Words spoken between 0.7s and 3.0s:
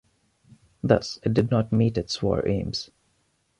Thus, it did not meet its war aims.